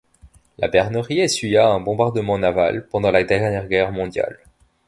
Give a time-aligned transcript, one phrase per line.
[0.57, 4.39] La Bernerie essuya un bombardement naval, pendant la dernière guerre mondiale.